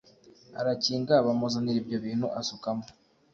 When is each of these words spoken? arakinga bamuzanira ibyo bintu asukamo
arakinga 0.59 1.13
bamuzanira 1.25 1.77
ibyo 1.81 1.97
bintu 2.05 2.27
asukamo 2.39 2.85